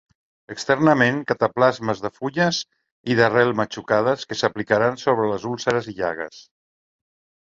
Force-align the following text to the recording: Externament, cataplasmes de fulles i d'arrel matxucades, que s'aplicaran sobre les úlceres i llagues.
Externament, 0.53 1.17
cataplasmes 1.31 2.01
de 2.05 2.11
fulles 2.15 2.61
i 3.11 3.17
d'arrel 3.19 3.53
matxucades, 3.61 4.27
que 4.31 4.39
s'aplicaran 4.41 4.99
sobre 5.03 5.29
les 5.33 5.47
úlceres 5.55 5.91
i 5.93 5.99
llagues. 6.01 6.41